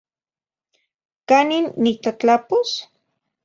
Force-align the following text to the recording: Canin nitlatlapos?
Canin 1.27 1.65
nitlatlapos? 1.83 2.69